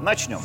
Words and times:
Начнем. 0.00 0.40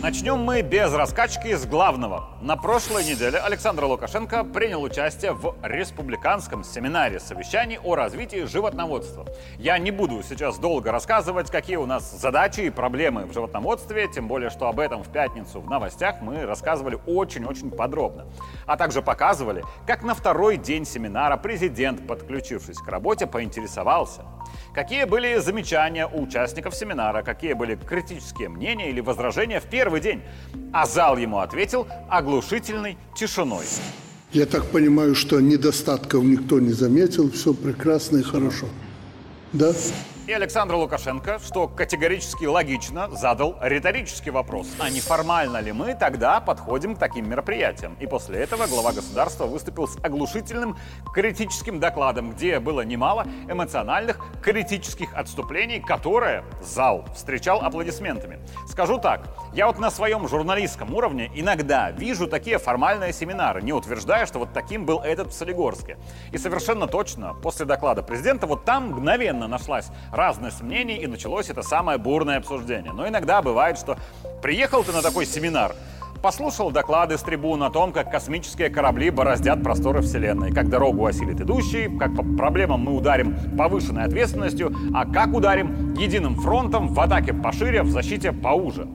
Начнем 0.00 0.38
мы 0.38 0.60
без 0.60 0.92
раскачки 0.92 1.54
с 1.54 1.64
главного. 1.64 2.28
На 2.42 2.56
прошлой 2.56 3.06
неделе 3.06 3.38
Александр 3.38 3.84
Лукашенко 3.84 4.44
принял 4.44 4.82
участие 4.82 5.32
в 5.32 5.56
республиканском 5.62 6.62
семинаре 6.62 7.18
совещаний 7.18 7.78
о 7.78 7.94
развитии 7.94 8.44
животноводства. 8.44 9.24
Я 9.56 9.78
не 9.78 9.90
буду 9.90 10.22
сейчас 10.22 10.58
долго 10.58 10.92
рассказывать, 10.92 11.50
какие 11.50 11.76
у 11.76 11.86
нас 11.86 12.20
задачи 12.20 12.60
и 12.60 12.70
проблемы 12.70 13.24
в 13.24 13.32
животноводстве, 13.32 14.08
тем 14.14 14.28
более, 14.28 14.50
что 14.50 14.68
об 14.68 14.78
этом 14.78 15.02
в 15.02 15.08
пятницу 15.08 15.62
в 15.62 15.70
новостях 15.70 16.20
мы 16.20 16.44
рассказывали 16.44 16.98
очень-очень 17.06 17.70
подробно. 17.70 18.26
А 18.66 18.76
также 18.76 19.00
показывали, 19.00 19.64
как 19.86 20.02
на 20.02 20.14
второй 20.14 20.58
день 20.58 20.84
семинара 20.84 21.38
президент, 21.38 22.06
подключившись 22.06 22.76
к 22.76 22.86
работе, 22.88 23.26
поинтересовался, 23.26 24.26
какие 24.78 25.06
были 25.06 25.40
замечания 25.40 26.06
у 26.06 26.22
участников 26.22 26.72
семинара, 26.72 27.24
какие 27.24 27.52
были 27.54 27.74
критические 27.74 28.48
мнения 28.48 28.90
или 28.90 29.00
возражения 29.00 29.58
в 29.58 29.64
первый 29.64 30.00
день, 30.00 30.22
а 30.72 30.86
зал 30.86 31.18
ему 31.18 31.40
ответил 31.40 31.88
оглушительной 32.08 32.96
тишиной. 33.16 33.64
Я 34.32 34.46
так 34.46 34.66
понимаю, 34.66 35.16
что 35.16 35.40
недостатков 35.40 36.22
никто 36.22 36.60
не 36.60 36.70
заметил, 36.70 37.28
все 37.28 37.54
прекрасно 37.54 38.18
и 38.18 38.22
хорошо. 38.22 38.66
Да? 39.52 39.72
И 40.28 40.32
Александр 40.32 40.74
Лукашенко, 40.74 41.38
что 41.38 41.68
категорически 41.68 42.44
логично, 42.44 43.08
задал 43.10 43.56
риторический 43.62 44.28
вопрос. 44.28 44.68
А 44.78 44.90
не 44.90 45.00
формально 45.00 45.56
ли 45.56 45.72
мы 45.72 45.94
тогда 45.94 46.38
подходим 46.38 46.96
к 46.96 46.98
таким 46.98 47.30
мероприятиям? 47.30 47.96
И 47.98 48.06
после 48.06 48.40
этого 48.40 48.66
глава 48.66 48.92
государства 48.92 49.46
выступил 49.46 49.88
с 49.88 49.96
оглушительным 50.04 50.76
критическим 51.14 51.80
докладом, 51.80 52.32
где 52.32 52.60
было 52.60 52.82
немало 52.82 53.26
эмоциональных 53.48 54.20
критических 54.42 55.14
отступлений, 55.14 55.80
которые 55.80 56.44
зал 56.60 57.06
встречал 57.14 57.62
аплодисментами. 57.62 58.38
Скажу 58.66 58.98
так, 58.98 59.22
я 59.54 59.66
вот 59.66 59.78
на 59.78 59.90
своем 59.90 60.28
журналистском 60.28 60.92
уровне 60.92 61.30
иногда 61.34 61.90
вижу 61.90 62.26
такие 62.26 62.58
формальные 62.58 63.14
семинары, 63.14 63.62
не 63.62 63.72
утверждая, 63.72 64.26
что 64.26 64.40
вот 64.40 64.52
таким 64.52 64.84
был 64.84 65.00
этот 65.00 65.28
в 65.28 65.32
Солигорске. 65.32 65.96
И 66.32 66.36
совершенно 66.36 66.86
точно, 66.86 67.32
после 67.32 67.64
доклада 67.64 68.02
президента, 68.02 68.46
вот 68.46 68.66
там 68.66 68.88
мгновенно 68.88 69.48
нашлась 69.48 69.86
разность 70.18 70.60
мнений, 70.62 70.96
и 70.96 71.06
началось 71.06 71.48
это 71.48 71.62
самое 71.62 71.96
бурное 71.96 72.38
обсуждение. 72.38 72.92
Но 72.92 73.06
иногда 73.08 73.40
бывает, 73.40 73.78
что 73.78 73.96
приехал 74.42 74.82
ты 74.82 74.92
на 74.92 75.00
такой 75.00 75.24
семинар, 75.24 75.74
послушал 76.20 76.72
доклады 76.72 77.16
с 77.16 77.22
трибун 77.22 77.62
о 77.62 77.70
том, 77.70 77.92
как 77.92 78.10
космические 78.10 78.68
корабли 78.68 79.10
бороздят 79.10 79.62
просторы 79.62 80.02
Вселенной, 80.02 80.52
как 80.52 80.68
дорогу 80.68 81.06
осилит 81.06 81.40
идущий, 81.40 81.88
как 81.98 82.16
по 82.16 82.24
проблемам 82.36 82.80
мы 82.80 82.96
ударим 82.96 83.56
повышенной 83.56 84.02
ответственностью, 84.02 84.74
а 84.92 85.06
как 85.06 85.32
ударим 85.32 85.94
единым 85.94 86.34
фронтом 86.34 86.88
в 86.88 87.00
атаке 87.00 87.32
пошире, 87.32 87.82
в 87.82 87.90
защите 87.90 88.32
поуже. 88.32 88.88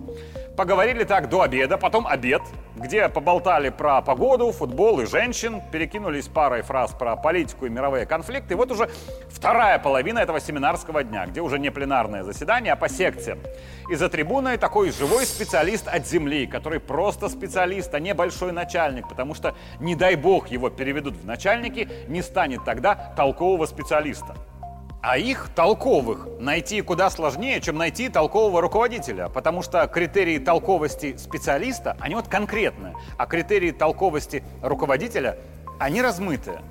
Поговорили 0.55 1.03
так 1.03 1.29
до 1.29 1.41
обеда, 1.41 1.79
потом 1.79 2.05
обед, 2.05 2.43
где 2.75 3.09
поболтали 3.09 3.69
про 3.69 4.03
погоду, 4.03 4.51
футбол 4.51 4.99
и 4.99 5.07
женщин, 5.07 5.61
перекинулись 5.71 6.27
парой 6.27 6.61
фраз 6.61 6.91
про 6.91 7.15
политику 7.15 7.65
и 7.65 7.69
мировые 7.69 8.05
конфликты. 8.05 8.53
И 8.53 8.57
вот 8.57 8.71
уже 8.71 8.87
вторая 9.31 9.79
половина 9.79 10.19
этого 10.19 10.39
семинарского 10.39 11.03
дня, 11.03 11.25
где 11.25 11.41
уже 11.41 11.57
не 11.57 11.71
пленарное 11.71 12.21
заседание, 12.21 12.73
а 12.73 12.75
по 12.75 12.87
секциям. 12.87 13.39
И 13.89 13.95
за 13.95 14.09
трибуной 14.09 14.57
такой 14.57 14.91
живой 14.91 15.25
специалист 15.25 15.87
от 15.87 16.05
земли, 16.05 16.45
который 16.45 16.79
просто 16.79 17.29
специалист, 17.29 17.91
а 17.95 17.99
не 17.99 18.13
большой 18.13 18.51
начальник, 18.51 19.09
потому 19.09 19.33
что, 19.33 19.55
не 19.79 19.95
дай 19.95 20.15
бог, 20.15 20.49
его 20.49 20.69
переведут 20.69 21.15
в 21.15 21.25
начальники, 21.25 21.89
не 22.07 22.21
станет 22.21 22.63
тогда 22.63 22.93
толкового 23.17 23.65
специалиста. 23.65 24.35
А 25.03 25.17
их, 25.17 25.49
толковых, 25.53 26.29
найти 26.39 26.79
куда 26.79 27.09
сложнее, 27.09 27.59
чем 27.59 27.77
найти 27.77 28.07
толкового 28.07 28.61
руководителя, 28.61 29.27
потому 29.27 29.61
что 29.61 29.85
критерии 29.87 30.37
толковости 30.37 31.17
специалиста, 31.17 31.97
они 31.99 32.15
вот 32.15 32.29
конкретные, 32.29 32.95
а 33.17 33.25
критерии 33.25 33.71
толковости 33.71 34.45
руководителя, 34.61 35.37
они 35.77 36.01
размытые. 36.01 36.61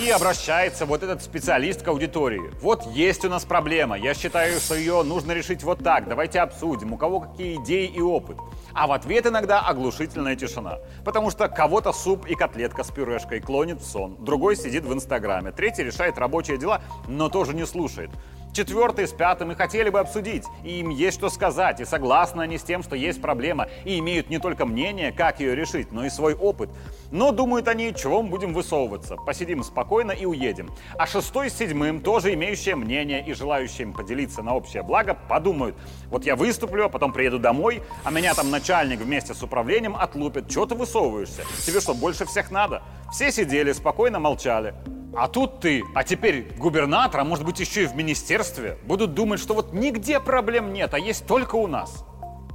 И 0.00 0.10
обращается 0.10 0.86
вот 0.86 1.02
этот 1.02 1.24
специалист 1.24 1.82
к 1.82 1.88
аудитории. 1.88 2.52
Вот 2.60 2.86
есть 2.86 3.24
у 3.24 3.28
нас 3.28 3.44
проблема, 3.44 3.98
я 3.98 4.14
считаю, 4.14 4.60
что 4.60 4.76
ее 4.76 5.02
нужно 5.02 5.32
решить 5.32 5.64
вот 5.64 5.82
так, 5.82 6.06
давайте 6.08 6.38
обсудим, 6.38 6.92
у 6.92 6.96
кого 6.96 7.18
какие 7.18 7.56
идеи 7.56 7.86
и 7.86 8.00
опыт. 8.00 8.36
А 8.74 8.86
в 8.86 8.92
ответ 8.92 9.26
иногда 9.26 9.60
оглушительная 9.60 10.36
тишина. 10.36 10.78
Потому 11.04 11.32
что 11.32 11.48
кого-то 11.48 11.92
суп 11.92 12.26
и 12.26 12.36
котлетка 12.36 12.84
с 12.84 12.92
пюрешкой 12.92 13.40
клонит 13.40 13.80
в 13.80 13.86
сон, 13.86 14.16
другой 14.20 14.54
сидит 14.54 14.84
в 14.84 14.92
Инстаграме, 14.92 15.50
третий 15.50 15.82
решает 15.82 16.16
рабочие 16.16 16.58
дела, 16.58 16.80
но 17.08 17.28
тоже 17.28 17.52
не 17.52 17.66
слушает. 17.66 18.10
Четвертый 18.52 19.06
с 19.06 19.12
пятым 19.12 19.52
и 19.52 19.54
хотели 19.54 19.88
бы 19.88 20.00
обсудить, 20.00 20.44
и 20.64 20.80
им 20.80 20.88
есть 20.88 21.18
что 21.18 21.28
сказать, 21.30 21.80
и 21.80 21.84
согласны 21.84 22.42
они 22.42 22.58
с 22.58 22.62
тем, 22.62 22.82
что 22.82 22.96
есть 22.96 23.20
проблема, 23.20 23.68
и 23.84 23.98
имеют 23.98 24.30
не 24.30 24.38
только 24.38 24.66
мнение, 24.66 25.12
как 25.12 25.38
ее 25.38 25.54
решить, 25.54 25.92
но 25.92 26.04
и 26.04 26.10
свой 26.10 26.34
опыт. 26.34 26.70
Но 27.12 27.30
думают 27.30 27.68
они, 27.68 27.94
чего 27.94 28.22
мы 28.22 28.30
будем 28.30 28.52
высовываться, 28.52 29.16
посидим 29.16 29.62
спокойно 29.62 30.12
и 30.12 30.24
уедем. 30.24 30.70
А 30.96 31.06
шестой 31.06 31.50
с 31.50 31.54
седьмым, 31.54 32.00
тоже 32.00 32.34
имеющие 32.34 32.74
мнение 32.74 33.24
и 33.24 33.32
желающие 33.32 33.82
им 33.82 33.92
поделиться 33.92 34.42
на 34.42 34.54
общее 34.56 34.82
благо, 34.82 35.14
подумают, 35.14 35.76
вот 36.08 36.24
я 36.24 36.34
выступлю, 36.34 36.86
а 36.86 36.88
потом 36.88 37.12
приеду 37.12 37.38
домой, 37.38 37.82
а 38.02 38.10
меня 38.10 38.34
там 38.34 38.50
начальник 38.50 39.00
вместе 39.00 39.34
с 39.34 39.42
управлением 39.42 39.94
отлупит, 39.94 40.48
чего 40.48 40.66
ты 40.66 40.74
высовываешься? 40.74 41.42
Тебе 41.64 41.80
что, 41.80 41.94
больше 41.94 42.24
всех 42.24 42.50
надо? 42.50 42.82
Все 43.12 43.30
сидели, 43.30 43.72
спокойно 43.72 44.18
молчали. 44.18 44.74
А 45.20 45.26
тут 45.26 45.58
ты, 45.58 45.82
а 45.96 46.04
теперь 46.04 46.52
губернатор, 46.56 47.22
а 47.22 47.24
может 47.24 47.44
быть 47.44 47.58
еще 47.58 47.82
и 47.82 47.86
в 47.86 47.96
министерстве, 47.96 48.78
будут 48.84 49.14
думать, 49.14 49.40
что 49.40 49.52
вот 49.52 49.72
нигде 49.72 50.20
проблем 50.20 50.72
нет, 50.72 50.94
а 50.94 50.98
есть 51.00 51.26
только 51.26 51.56
у 51.56 51.66
нас. 51.66 52.04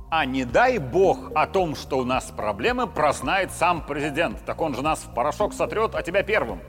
А 0.10 0.24
не 0.24 0.46
дай 0.46 0.78
бог 0.78 1.34
о 1.36 1.46
том, 1.46 1.76
что 1.76 1.98
у 1.98 2.06
нас 2.06 2.32
проблемы, 2.32 2.88
прознает 2.88 3.52
сам 3.52 3.86
президент. 3.86 4.46
Так 4.46 4.62
он 4.62 4.76
же 4.76 4.82
нас 4.82 5.00
в 5.00 5.14
порошок 5.14 5.54
сотрет, 5.54 5.94
а 5.94 6.04
тебя 6.04 6.24
первым. 6.24 6.62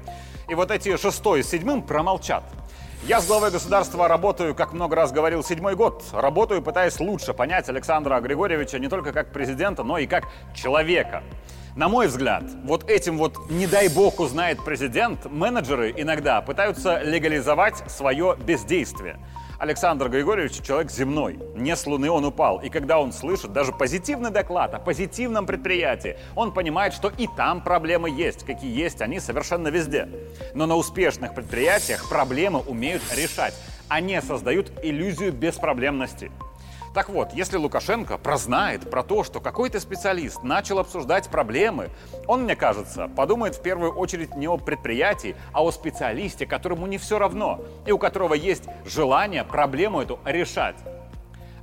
И 0.48 0.56
вот 0.56 0.72
эти 0.72 0.96
шестой 0.96 1.40
и 1.40 1.42
седьмым 1.44 1.80
промолчат. 1.80 2.42
Я 3.06 3.20
с 3.20 3.28
главой 3.28 3.52
государства 3.52 4.08
работаю, 4.08 4.56
как 4.56 4.72
много 4.72 4.96
раз 4.96 5.12
говорил, 5.12 5.44
седьмой 5.44 5.76
год. 5.76 6.02
Работаю, 6.12 6.60
пытаясь 6.60 6.98
лучше 6.98 7.34
понять 7.34 7.68
Александра 7.68 8.18
Григорьевича 8.20 8.80
не 8.80 8.88
только 8.88 9.12
как 9.12 9.32
президента, 9.32 9.84
но 9.84 9.98
и 9.98 10.08
как 10.08 10.24
человека. 10.56 11.22
На 11.76 11.88
мой 11.88 12.06
взгляд, 12.06 12.44
вот 12.62 12.88
этим 12.88 13.18
вот 13.18 13.50
«не 13.50 13.66
дай 13.66 13.88
бог 13.88 14.20
узнает 14.20 14.64
президент» 14.64 15.24
менеджеры 15.24 15.92
иногда 15.96 16.40
пытаются 16.40 17.02
легализовать 17.02 17.90
свое 17.90 18.36
бездействие. 18.46 19.18
Александр 19.58 20.08
Григорьевич 20.08 20.62
человек 20.62 20.92
земной, 20.92 21.36
не 21.56 21.74
с 21.74 21.84
Луны 21.84 22.08
он 22.10 22.24
упал. 22.26 22.60
И 22.60 22.68
когда 22.68 23.00
он 23.00 23.12
слышит 23.12 23.52
даже 23.52 23.72
позитивный 23.72 24.30
доклад 24.30 24.72
о 24.72 24.78
позитивном 24.78 25.46
предприятии, 25.46 26.16
он 26.36 26.52
понимает, 26.52 26.94
что 26.94 27.08
и 27.08 27.26
там 27.36 27.60
проблемы 27.60 28.08
есть, 28.08 28.44
какие 28.44 28.72
есть 28.72 29.02
они 29.02 29.18
совершенно 29.18 29.66
везде. 29.66 30.08
Но 30.54 30.66
на 30.66 30.76
успешных 30.76 31.34
предприятиях 31.34 32.08
проблемы 32.08 32.60
умеют 32.60 33.02
решать, 33.16 33.54
а 33.88 34.00
не 34.00 34.22
создают 34.22 34.70
иллюзию 34.84 35.32
беспроблемности. 35.32 36.30
Так 36.94 37.08
вот, 37.08 37.32
если 37.32 37.56
Лукашенко 37.56 38.18
прознает 38.18 38.88
про 38.88 39.02
то, 39.02 39.24
что 39.24 39.40
какой-то 39.40 39.80
специалист 39.80 40.44
начал 40.44 40.78
обсуждать 40.78 41.28
проблемы, 41.28 41.90
он, 42.28 42.44
мне 42.44 42.54
кажется, 42.54 43.08
подумает 43.08 43.56
в 43.56 43.62
первую 43.62 43.92
очередь 43.92 44.36
не 44.36 44.46
о 44.46 44.56
предприятии, 44.58 45.34
а 45.52 45.64
о 45.64 45.72
специалисте, 45.72 46.46
которому 46.46 46.86
не 46.86 46.98
все 46.98 47.18
равно, 47.18 47.60
и 47.84 47.90
у 47.90 47.98
которого 47.98 48.34
есть 48.34 48.64
желание 48.86 49.42
проблему 49.42 50.02
эту 50.02 50.20
решать. 50.24 50.76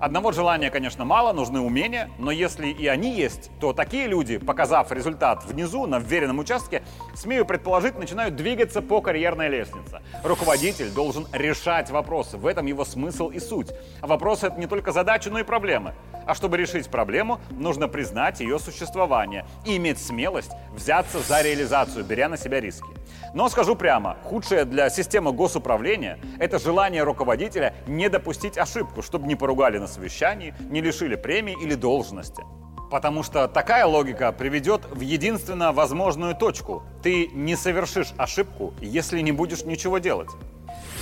Одного 0.02 0.32
желания, 0.32 0.72
конечно, 0.72 1.06
мало, 1.06 1.32
нужны 1.32 1.60
умения, 1.60 2.10
но 2.18 2.32
если 2.32 2.70
и 2.70 2.88
они 2.88 3.14
есть, 3.14 3.52
то 3.60 3.72
такие 3.72 4.08
люди, 4.08 4.40
показав 4.40 4.92
результат 4.92 5.46
внизу, 5.46 5.86
на 5.86 6.00
вверенном 6.00 6.40
участке, 6.40 6.82
смею 7.14 7.46
предположить, 7.46 8.00
начинают 8.00 8.36
двигаться 8.36 8.82
по 8.82 9.00
карьерной 9.00 9.48
лестнице. 9.48 10.02
Руководитель 10.24 10.90
должен 10.90 11.28
решать 11.32 11.92
вопросы, 11.92 12.38
в 12.38 12.48
этом 12.48 12.66
его 12.66 12.84
смысл 12.84 13.30
и 13.30 13.40
суть. 13.40 13.68
А 14.02 14.08
вопросы— 14.08 14.48
это 14.48 14.60
не 14.60 14.66
только 14.66 14.92
задачи, 14.92 15.30
но 15.30 15.38
и 15.38 15.44
проблемы. 15.44 15.94
А 16.26 16.34
чтобы 16.34 16.58
решить 16.58 16.90
проблему, 16.90 17.40
нужно 17.52 17.88
признать 17.88 18.40
ее 18.40 18.58
существование 18.58 19.46
и 19.66 19.78
иметь 19.78 20.00
смелость 20.00 20.52
взяться 20.74 21.20
за 21.20 21.44
реализацию, 21.44 22.04
беря 22.04 22.28
на 22.28 22.38
себя 22.38 22.60
риски. 22.60 22.90
Но 23.34 23.50
скажу 23.50 23.76
прямо, 23.76 24.18
худшее 24.24 24.66
для 24.66 24.90
системы 24.90 25.32
госуправления– 25.32 26.18
это 26.40 26.58
желание 26.58 27.04
руководителя 27.04 27.76
не 27.86 28.10
допустить 28.10 28.58
ошибку, 28.58 29.02
чтобы 29.04 29.28
не 29.28 29.36
поругали 29.36 29.78
на 29.78 29.88
совещании, 29.92 30.56
не 30.70 30.82
лишили 30.82 31.16
премии 31.16 31.56
или 31.62 31.76
должности. 31.76 32.44
Потому 32.90 33.24
что 33.24 33.48
такая 33.48 33.86
логика 33.86 34.32
приведет 34.32 34.82
в 34.92 35.00
единственно 35.00 35.72
возможную 35.72 36.36
точку. 36.36 36.84
Ты 37.04 37.28
не 37.28 37.56
совершишь 37.56 38.14
ошибку, 38.18 38.74
если 38.82 39.22
не 39.22 39.32
будешь 39.32 39.64
ничего 39.64 40.00
делать. 40.00 40.30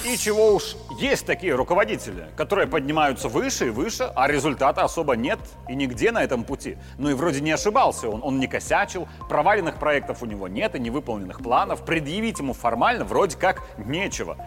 И 0.06 0.16
чего 0.16 0.54
уж 0.54 0.78
есть 0.98 1.26
такие 1.26 1.54
руководители, 1.56 2.30
которые 2.38 2.68
поднимаются 2.68 3.28
выше 3.28 3.68
и 3.68 3.70
выше, 3.70 4.10
а 4.16 4.28
результата 4.28 4.82
особо 4.82 5.18
нет 5.18 5.40
и 5.68 5.76
нигде 5.76 6.12
на 6.12 6.24
этом 6.24 6.46
пути. 6.46 6.78
Ну 6.98 7.10
и 7.10 7.14
вроде 7.14 7.42
не 7.42 7.52
ошибался 7.52 8.08
он, 8.10 8.22
он 8.24 8.40
не 8.40 8.48
косячил, 8.48 9.10
проваленных 9.28 9.76
проектов 9.76 10.24
у 10.24 10.26
него 10.26 10.48
нет 10.48 10.76
и 10.76 10.80
невыполненных 10.80 11.42
планов, 11.42 11.84
предъявить 11.84 12.40
ему 12.40 12.54
формально 12.54 13.04
вроде 13.04 13.36
как 13.36 13.62
нечего. 13.78 14.38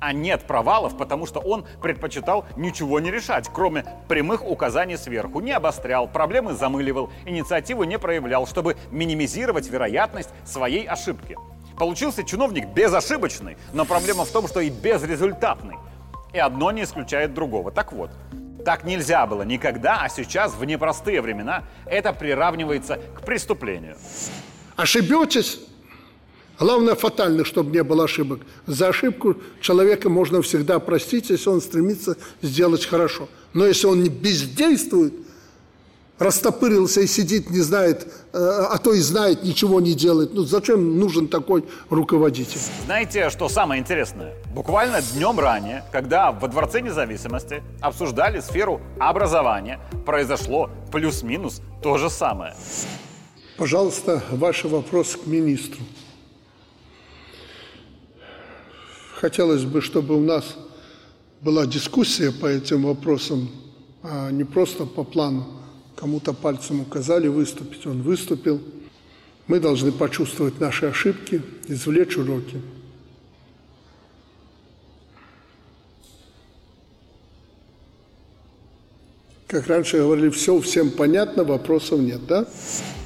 А 0.00 0.14
нет 0.14 0.42
провалов, 0.46 0.96
потому 0.96 1.26
что 1.26 1.40
он 1.40 1.66
предпочитал 1.82 2.46
ничего 2.56 3.00
не 3.00 3.10
решать, 3.10 3.50
кроме 3.52 3.84
прямых 4.08 4.42
указаний 4.44 4.96
сверху. 4.96 5.40
Не 5.40 5.52
обострял, 5.52 6.08
проблемы 6.08 6.54
замыливал, 6.54 7.10
инициативу 7.26 7.84
не 7.84 7.98
проявлял, 7.98 8.46
чтобы 8.46 8.76
минимизировать 8.90 9.68
вероятность 9.68 10.30
своей 10.44 10.86
ошибки. 10.86 11.36
Получился 11.78 12.24
чиновник 12.24 12.68
безошибочный, 12.68 13.58
но 13.74 13.84
проблема 13.84 14.24
в 14.24 14.30
том, 14.30 14.48
что 14.48 14.60
и 14.60 14.70
безрезультатный. 14.70 15.76
И 16.32 16.38
одно 16.38 16.70
не 16.70 16.84
исключает 16.84 17.34
другого. 17.34 17.70
Так 17.70 17.92
вот, 17.92 18.10
так 18.64 18.84
нельзя 18.84 19.26
было 19.26 19.42
никогда, 19.42 20.00
а 20.02 20.08
сейчас, 20.08 20.54
в 20.54 20.64
непростые 20.64 21.20
времена, 21.20 21.64
это 21.86 22.12
приравнивается 22.12 23.00
к 23.14 23.22
преступлению. 23.22 23.96
Ошибетесь, 24.76 25.60
Главное, 26.60 26.94
фатально, 26.94 27.44
чтобы 27.44 27.72
не 27.72 27.82
было 27.82 28.04
ошибок. 28.04 28.40
За 28.66 28.88
ошибку 28.88 29.36
человека 29.60 30.08
можно 30.08 30.42
всегда 30.42 30.78
простить, 30.78 31.30
если 31.30 31.48
он 31.48 31.60
стремится 31.60 32.16
сделать 32.42 32.86
хорошо. 32.86 33.28
Но 33.54 33.66
если 33.66 33.86
он 33.86 34.02
не 34.02 34.08
бездействует– 34.08 35.14
растопырился 36.20 37.00
и 37.00 37.06
сидит, 37.06 37.50
не 37.50 37.60
знает, 37.60 38.06
э, 38.32 38.38
а 38.38 38.76
то 38.78 38.92
и 38.92 39.00
знает, 39.00 39.42
ничего 39.42 39.80
не 39.80 39.94
делает. 39.94 40.34
Ну 40.34 40.42
зачем 40.42 40.98
нужен 40.98 41.26
такой 41.28 41.64
руководитель? 41.88 42.60
Знаете, 42.84 43.30
что 43.30 43.48
самое 43.48 43.80
интересное? 43.80 44.34
Буквально 44.54 45.00
днем 45.00 45.40
ранее, 45.40 45.82
когда 45.90 46.30
во 46.30 46.46
Дворце 46.46 46.82
независимости 46.82 47.62
обсуждали 47.80 48.40
сферу 48.40 48.82
образования, 48.98 49.80
произошло 50.04 50.70
плюс-минус 50.92 51.62
то 51.82 51.96
же 51.96 52.10
самое. 52.10 52.54
Пожалуйста, 53.56 54.22
ваши 54.30 54.68
вопросы 54.68 55.18
к 55.18 55.26
министру. 55.26 55.80
Хотелось 59.20 59.64
бы, 59.64 59.82
чтобы 59.82 60.16
у 60.16 60.20
нас 60.20 60.56
была 61.42 61.66
дискуссия 61.66 62.32
по 62.32 62.46
этим 62.46 62.84
вопросам, 62.84 63.50
а 64.02 64.30
не 64.30 64.44
просто 64.44 64.86
по 64.86 65.04
плану 65.04 65.46
кому-то 65.94 66.32
пальцем 66.32 66.80
указали 66.80 67.28
выступить, 67.28 67.86
он 67.86 68.00
выступил. 68.00 68.62
Мы 69.46 69.60
должны 69.60 69.92
почувствовать 69.92 70.58
наши 70.58 70.86
ошибки, 70.86 71.42
извлечь 71.68 72.16
уроки. 72.16 72.62
Как 79.50 79.66
раньше 79.66 79.96
говорили, 79.96 80.30
все 80.30 80.60
всем 80.60 80.92
понятно, 80.92 81.42
вопросов 81.42 81.98
нет, 81.98 82.24
да? 82.24 82.46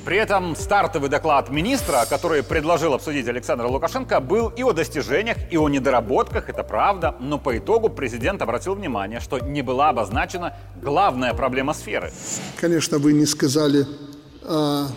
При 0.04 0.18
этом 0.18 0.54
стартовый 0.56 1.08
доклад 1.08 1.48
министра, 1.48 2.04
который 2.10 2.42
предложил 2.42 2.92
обсудить 2.92 3.26
Александр 3.26 3.64
Лукашенко, 3.64 4.20
был 4.20 4.48
и 4.50 4.62
о 4.62 4.72
достижениях, 4.72 5.38
и 5.50 5.56
о 5.56 5.70
недоработках, 5.70 6.50
это 6.50 6.62
правда, 6.62 7.14
но 7.18 7.38
по 7.38 7.56
итогу 7.56 7.88
президент 7.88 8.42
обратил 8.42 8.74
внимание, 8.74 9.20
что 9.20 9.38
не 9.38 9.62
была 9.62 9.88
обозначена 9.88 10.54
главная 10.82 11.32
проблема 11.32 11.72
сферы. 11.72 12.12
Конечно, 12.60 12.98
вы 12.98 13.14
не 13.14 13.24
сказали 13.24 13.86
о 14.42 14.88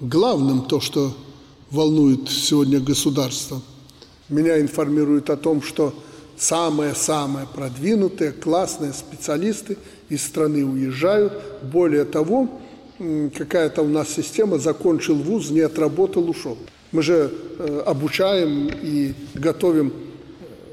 главном 0.00 0.62
то, 0.62 0.80
что 0.80 1.14
волнует 1.70 2.30
сегодня 2.30 2.80
государство. 2.80 3.60
Меня 4.30 4.58
информируют 4.58 5.28
о 5.28 5.36
том, 5.36 5.60
что 5.60 5.92
самые-самые 6.38 7.46
продвинутые, 7.46 8.32
классные 8.32 8.92
специалисты 8.92 9.76
из 10.08 10.22
страны 10.22 10.64
уезжают. 10.64 11.32
Более 11.62 12.04
того, 12.04 12.48
какая-то 13.36 13.82
у 13.82 13.88
нас 13.88 14.10
система, 14.10 14.58
закончил 14.58 15.16
вуз, 15.16 15.50
не 15.50 15.60
отработал, 15.60 16.28
ушел. 16.28 16.58
Мы 16.92 17.02
же 17.02 17.30
э, 17.58 17.82
обучаем 17.86 18.70
и 18.82 19.14
готовим 19.34 19.92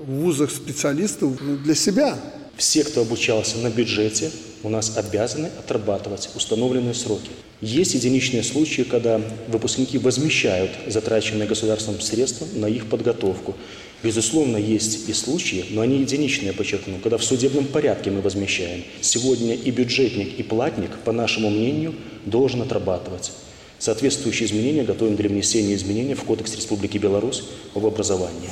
в 0.05 0.11
вузах 0.11 0.51
специалистов 0.51 1.31
для 1.63 1.73
себя. 1.73 2.17
Все, 2.57 2.83
кто 2.83 3.01
обучался 3.01 3.57
на 3.57 3.69
бюджете, 3.69 4.31
у 4.63 4.69
нас 4.69 4.97
обязаны 4.97 5.49
отрабатывать 5.59 6.29
установленные 6.35 6.93
сроки. 6.93 7.29
Есть 7.61 7.93
единичные 7.93 8.43
случаи, 8.43 8.83
когда 8.83 9.21
выпускники 9.47 9.97
возмещают 9.97 10.71
затраченные 10.87 11.47
государством 11.47 11.99
средства 12.01 12.47
на 12.53 12.65
их 12.65 12.89
подготовку. 12.89 13.55
Безусловно, 14.03 14.57
есть 14.57 15.07
и 15.09 15.13
случаи, 15.13 15.65
но 15.69 15.81
они 15.81 15.99
единичные, 15.99 16.53
подчеркну, 16.53 16.97
когда 16.97 17.17
в 17.17 17.23
судебном 17.23 17.65
порядке 17.65 18.09
мы 18.09 18.21
возмещаем. 18.21 18.83
Сегодня 19.01 19.53
и 19.53 19.69
бюджетник, 19.69 20.39
и 20.39 20.43
платник, 20.43 20.97
по 21.05 21.11
нашему 21.11 21.49
мнению, 21.49 21.93
должен 22.25 22.61
отрабатывать. 22.63 23.31
Соответствующие 23.77 24.47
изменения 24.47 24.83
готовим 24.83 25.15
для 25.15 25.29
внесения 25.29 25.75
изменений 25.75 26.13
в 26.13 26.23
Кодекс 26.23 26.55
Республики 26.55 26.97
Беларусь 26.97 27.43
об 27.75 27.85
образовании. 27.85 28.49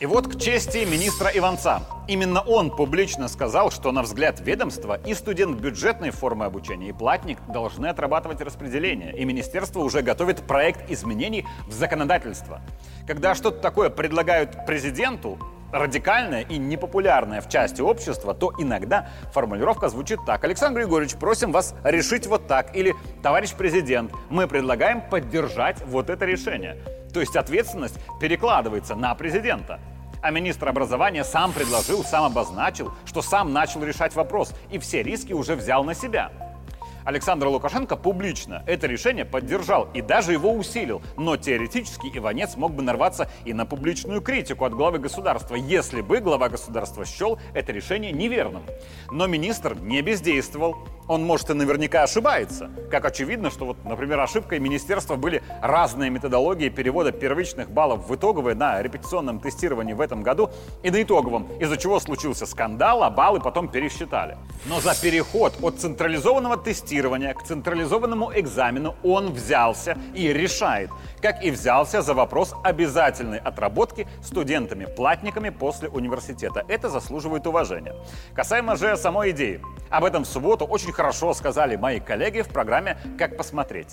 И 0.00 0.06
вот 0.06 0.26
к 0.26 0.40
чести 0.40 0.78
министра 0.84 1.30
Иванца. 1.32 1.82
Именно 2.08 2.40
он 2.40 2.74
публично 2.74 3.28
сказал, 3.28 3.70
что 3.70 3.92
на 3.92 4.02
взгляд 4.02 4.40
ведомства 4.40 4.98
и 5.06 5.14
студент 5.14 5.60
бюджетной 5.60 6.10
формы 6.10 6.46
обучения, 6.46 6.88
и 6.88 6.92
платник 6.92 7.38
должны 7.48 7.86
отрабатывать 7.86 8.40
распределение. 8.40 9.16
И 9.16 9.24
министерство 9.24 9.80
уже 9.80 10.02
готовит 10.02 10.42
проект 10.42 10.90
изменений 10.90 11.46
в 11.68 11.72
законодательство. 11.72 12.60
Когда 13.06 13.36
что-то 13.36 13.60
такое 13.60 13.88
предлагают 13.88 14.66
президенту, 14.66 15.38
радикальное 15.72 16.42
и 16.42 16.58
непопулярное 16.58 17.40
в 17.40 17.48
части 17.48 17.80
общества, 17.80 18.34
то 18.34 18.52
иногда 18.58 19.08
формулировка 19.32 19.88
звучит 19.88 20.18
так. 20.26 20.42
Александр 20.44 20.80
Григорьевич, 20.80 21.16
просим 21.16 21.52
вас 21.52 21.74
решить 21.84 22.26
вот 22.26 22.48
так. 22.48 22.76
Или, 22.76 22.94
товарищ 23.22 23.52
президент, 23.54 24.12
мы 24.28 24.48
предлагаем 24.48 25.00
поддержать 25.00 25.80
вот 25.86 26.10
это 26.10 26.24
решение. 26.24 26.78
То 27.14 27.20
есть 27.20 27.36
ответственность 27.36 27.98
перекладывается 28.20 28.96
на 28.96 29.14
президента. 29.14 29.78
А 30.20 30.30
министр 30.30 30.68
образования 30.68 31.22
сам 31.22 31.52
предложил, 31.52 32.02
сам 32.02 32.24
обозначил, 32.24 32.92
что 33.06 33.22
сам 33.22 33.52
начал 33.52 33.84
решать 33.84 34.14
вопрос 34.16 34.52
и 34.70 34.78
все 34.78 35.02
риски 35.02 35.32
уже 35.32 35.54
взял 35.54 35.84
на 35.84 35.94
себя. 35.94 36.32
Александр 37.04 37.48
Лукашенко 37.48 37.96
публично 37.96 38.62
это 38.66 38.86
решение 38.86 39.26
поддержал 39.26 39.88
и 39.92 40.00
даже 40.00 40.32
его 40.32 40.52
усилил. 40.52 41.02
Но 41.16 41.36
теоретически 41.36 42.10
Иванец 42.14 42.56
мог 42.56 42.72
бы 42.72 42.82
нарваться 42.82 43.28
и 43.44 43.52
на 43.52 43.66
публичную 43.66 44.22
критику 44.22 44.64
от 44.64 44.72
главы 44.72 44.98
государства, 44.98 45.54
если 45.54 46.00
бы 46.00 46.20
глава 46.20 46.48
государства 46.48 47.04
счел 47.04 47.38
это 47.52 47.72
решение 47.72 48.10
неверным. 48.10 48.62
Но 49.10 49.26
министр 49.26 49.76
не 49.76 50.00
бездействовал. 50.00 50.76
Он, 51.06 51.22
может, 51.22 51.50
и 51.50 51.52
наверняка 51.52 52.02
ошибается. 52.02 52.70
Как 52.90 53.04
очевидно, 53.04 53.50
что 53.50 53.66
вот, 53.66 53.84
например, 53.84 54.20
ошибкой 54.20 54.58
министерства 54.58 55.16
были 55.16 55.42
разные 55.60 56.08
методологии 56.08 56.70
перевода 56.70 57.12
первичных 57.12 57.70
баллов 57.70 58.08
в 58.08 58.14
итоговые 58.14 58.54
на 58.54 58.80
репетиционном 58.80 59.40
тестировании 59.40 59.92
в 59.92 60.00
этом 60.00 60.22
году 60.22 60.50
и 60.82 60.90
на 60.90 61.02
итоговом, 61.02 61.46
из-за 61.60 61.76
чего 61.76 62.00
случился 62.00 62.46
скандал, 62.46 63.02
а 63.02 63.10
баллы 63.10 63.40
потом 63.40 63.68
пересчитали. 63.68 64.38
Но 64.64 64.80
за 64.80 64.98
переход 64.98 65.52
от 65.60 65.78
централизованного 65.78 66.56
тестирования 66.56 66.93
тестирования 66.94 67.34
к 67.34 67.42
централизованному 67.42 68.30
экзамену 68.36 68.94
он 69.02 69.32
взялся 69.32 69.96
и 70.14 70.32
решает, 70.32 70.90
как 71.20 71.42
и 71.42 71.50
взялся 71.50 72.02
за 72.02 72.14
вопрос 72.14 72.54
обязательной 72.62 73.38
отработки 73.38 74.06
студентами-платниками 74.22 75.50
после 75.50 75.88
университета. 75.88 76.64
Это 76.68 76.88
заслуживает 76.88 77.46
уважения. 77.48 77.94
Касаемо 78.32 78.76
же 78.76 78.96
самой 78.96 79.32
идеи. 79.32 79.60
Об 79.90 80.04
этом 80.04 80.22
в 80.22 80.28
субботу 80.28 80.66
очень 80.66 80.92
хорошо 80.92 81.34
сказали 81.34 81.74
мои 81.74 81.98
коллеги 81.98 82.42
в 82.42 82.48
программе 82.48 82.96
«Как 83.18 83.36
посмотреть». 83.36 83.88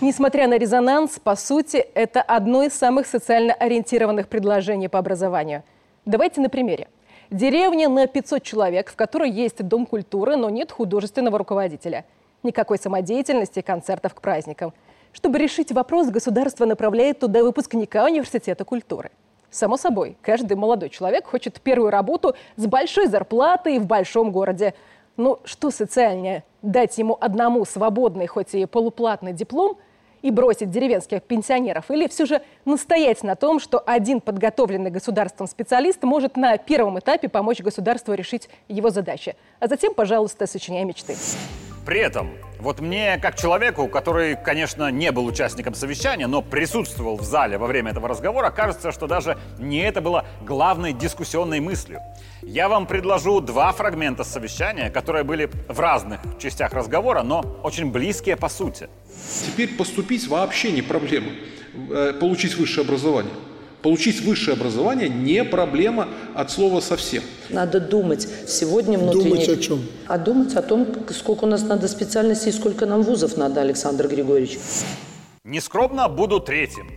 Несмотря 0.00 0.48
на 0.48 0.56
резонанс, 0.58 1.18
по 1.22 1.36
сути, 1.36 1.76
это 1.94 2.22
одно 2.22 2.62
из 2.62 2.72
самых 2.72 3.06
социально 3.06 3.52
ориентированных 3.52 4.28
предложений 4.28 4.88
по 4.88 4.98
образованию. 4.98 5.62
Давайте 6.06 6.40
на 6.40 6.48
примере. 6.48 6.88
Деревня 7.30 7.90
на 7.90 8.06
500 8.06 8.42
человек, 8.42 8.90
в 8.90 8.96
которой 8.96 9.30
есть 9.30 9.62
дом 9.62 9.84
культуры, 9.84 10.36
но 10.36 10.48
нет 10.48 10.72
художественного 10.72 11.36
руководителя– 11.36 12.06
Никакой 12.42 12.78
самодеятельности, 12.78 13.60
концертов 13.60 14.14
к 14.14 14.20
праздникам. 14.20 14.72
Чтобы 15.12 15.38
решить 15.38 15.72
вопрос, 15.72 16.08
государство 16.08 16.64
направляет 16.64 17.18
туда 17.18 17.42
выпускника 17.42 18.04
университета 18.04 18.64
культуры. 18.64 19.10
Само 19.50 19.76
собой, 19.76 20.16
каждый 20.22 20.56
молодой 20.56 20.90
человек 20.90 21.26
хочет 21.26 21.60
первую 21.60 21.90
работу 21.90 22.36
с 22.56 22.66
большой 22.66 23.08
зарплатой 23.08 23.78
в 23.78 23.86
большом 23.86 24.30
городе. 24.30 24.74
Ну, 25.16 25.40
что 25.44 25.70
социальнее? 25.70 26.44
Дать 26.62 26.96
ему 26.98 27.18
одному 27.20 27.64
свободный, 27.64 28.28
хоть 28.28 28.54
и 28.54 28.64
полуплатный 28.64 29.32
диплом 29.32 29.76
и 30.22 30.30
бросить 30.30 30.70
деревенских 30.70 31.22
пенсионеров? 31.22 31.90
Или 31.90 32.06
все 32.06 32.26
же 32.26 32.42
настоять 32.64 33.24
на 33.24 33.34
том, 33.34 33.58
что 33.58 33.82
один 33.84 34.20
подготовленный 34.20 34.90
государством 34.90 35.48
специалист 35.48 36.02
может 36.04 36.36
на 36.36 36.56
первом 36.56 37.00
этапе 37.00 37.28
помочь 37.28 37.60
государству 37.60 38.14
решить 38.14 38.48
его 38.68 38.90
задачи? 38.90 39.34
А 39.58 39.66
затем, 39.66 39.94
пожалуйста, 39.94 40.46
сочиняй 40.46 40.84
мечты. 40.84 41.16
При 41.84 42.00
этом, 42.00 42.30
вот 42.58 42.80
мне, 42.80 43.18
как 43.18 43.36
человеку, 43.36 43.88
который, 43.88 44.36
конечно, 44.36 44.90
не 44.90 45.10
был 45.12 45.24
участником 45.24 45.74
совещания, 45.74 46.26
но 46.26 46.42
присутствовал 46.42 47.16
в 47.16 47.22
зале 47.22 47.56
во 47.56 47.66
время 47.66 47.92
этого 47.92 48.06
разговора, 48.06 48.50
кажется, 48.50 48.92
что 48.92 49.06
даже 49.06 49.38
не 49.58 49.78
это 49.78 50.00
было 50.00 50.26
главной 50.42 50.92
дискуссионной 50.92 51.60
мыслью. 51.60 52.00
Я 52.42 52.68
вам 52.68 52.86
предложу 52.86 53.40
два 53.40 53.72
фрагмента 53.72 54.24
совещания, 54.24 54.90
которые 54.90 55.24
были 55.24 55.50
в 55.68 55.80
разных 55.80 56.20
частях 56.38 56.74
разговора, 56.74 57.22
но 57.22 57.40
очень 57.62 57.90
близкие 57.90 58.36
по 58.36 58.48
сути. 58.48 58.88
Теперь 59.46 59.74
поступить 59.76 60.28
вообще 60.28 60.70
не 60.72 60.82
проблема, 60.82 61.30
э, 61.90 62.12
получить 62.12 62.56
высшее 62.56 62.84
образование. 62.84 63.32
Получить 63.82 64.20
высшее 64.20 64.56
образование 64.56 65.08
не 65.08 65.42
проблема 65.42 66.08
от 66.34 66.50
слова 66.50 66.80
совсем. 66.80 67.22
Надо 67.48 67.80
думать 67.80 68.28
сегодня 68.46 68.98
внутренне. 68.98 69.30
Думать 69.30 69.48
о 69.48 69.56
чем? 69.56 69.80
А 70.06 70.18
думать 70.18 70.54
о 70.54 70.62
том, 70.62 70.86
сколько 71.10 71.44
у 71.44 71.46
нас 71.46 71.62
надо 71.62 71.88
специальностей 71.88 72.50
и 72.50 72.52
сколько 72.52 72.84
нам 72.84 73.02
вузов 73.02 73.38
надо, 73.38 73.62
Александр 73.62 74.06
Григорьевич. 74.06 74.58
Нескромно 75.44 76.08
буду 76.08 76.40
третьим. 76.40 76.90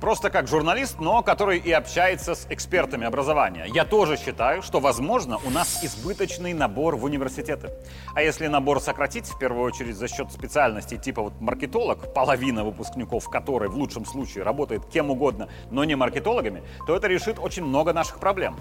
Просто 0.00 0.30
как 0.30 0.48
журналист, 0.48 0.98
но 0.98 1.22
который 1.22 1.58
и 1.58 1.70
общается 1.72 2.34
с 2.34 2.46
экспертами 2.48 3.06
образования. 3.06 3.66
Я 3.68 3.84
тоже 3.84 4.16
считаю, 4.16 4.62
что, 4.62 4.80
возможно, 4.80 5.38
у 5.44 5.50
нас 5.50 5.84
избыточный 5.84 6.54
набор 6.54 6.96
в 6.96 7.04
университеты. 7.04 7.70
А 8.14 8.22
если 8.22 8.46
набор 8.46 8.80
сократить, 8.80 9.26
в 9.26 9.38
первую 9.38 9.62
очередь 9.62 9.96
за 9.96 10.08
счет 10.08 10.32
специальностей 10.32 10.96
типа 10.96 11.20
вот 11.22 11.40
маркетолог, 11.40 12.14
половина 12.14 12.64
выпускников 12.64 13.28
которой 13.28 13.68
в 13.68 13.76
лучшем 13.76 14.06
случае 14.06 14.42
работает 14.42 14.86
кем 14.86 15.10
угодно, 15.10 15.48
но 15.70 15.84
не 15.84 15.96
маркетологами, 15.96 16.62
то 16.86 16.96
это 16.96 17.06
решит 17.06 17.38
очень 17.38 17.64
много 17.64 17.92
наших 17.92 18.20
проблем. 18.20 18.56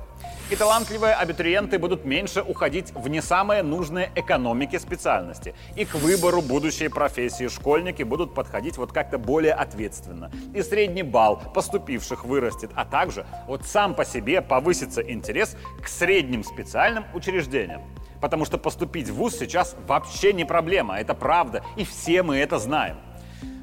И 0.51 0.57
талантливые 0.57 1.13
абитуриенты 1.13 1.79
будут 1.79 2.03
меньше 2.03 2.41
уходить 2.41 2.91
в 2.93 3.07
не 3.07 3.21
самые 3.21 3.63
нужные 3.63 4.11
экономики 4.15 4.77
специальности. 4.77 5.55
И 5.77 5.85
к 5.85 5.95
выбору 5.95 6.41
будущей 6.41 6.89
профессии 6.89 7.47
школьники 7.47 8.03
будут 8.03 8.33
подходить 8.33 8.77
вот 8.77 8.91
как-то 8.91 9.17
более 9.17 9.53
ответственно. 9.53 10.31
И 10.53 10.61
средний 10.61 11.03
балл 11.03 11.28
балл 11.29 11.53
поступивших 11.53 12.25
вырастет, 12.25 12.71
а 12.75 12.85
также 12.85 13.25
вот 13.47 13.65
сам 13.65 13.93
по 13.93 14.05
себе 14.05 14.41
повысится 14.41 15.01
интерес 15.01 15.55
к 15.81 15.87
средним 15.87 16.43
специальным 16.43 17.05
учреждениям. 17.13 17.81
Потому 18.21 18.45
что 18.45 18.57
поступить 18.57 19.09
в 19.09 19.15
ВУЗ 19.15 19.37
сейчас 19.39 19.75
вообще 19.87 20.33
не 20.33 20.45
проблема, 20.45 20.99
это 20.99 21.13
правда, 21.13 21.63
и 21.77 21.85
все 21.85 22.23
мы 22.23 22.37
это 22.37 22.59
знаем. 22.59 22.97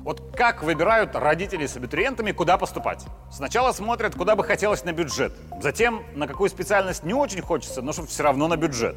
Вот 0.07 0.23
как 0.37 0.63
выбирают 0.63 1.17
родители 1.17 1.67
с 1.67 1.77
абитуриентами, 1.77 2.31
куда 2.31 2.59
поступать? 2.59 3.05
Сначала 3.29 3.73
смотрят, 3.73 4.15
куда 4.15 4.37
бы 4.37 4.45
хотелось 4.45 4.85
на 4.85 4.93
бюджет. 4.93 5.33
Затем, 5.61 6.05
на 6.15 6.29
какую 6.29 6.49
специальность 6.49 7.03
не 7.03 7.13
очень 7.13 7.41
хочется, 7.41 7.83
но 7.83 7.93
чтобы 7.93 8.07
все 8.07 8.23
равно 8.23 8.47
на 8.47 8.57
бюджет. 8.57 8.95